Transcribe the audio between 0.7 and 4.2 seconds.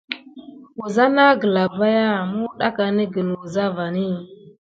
Kisdà naŋ glabayà muwɗakanigən wuza vani.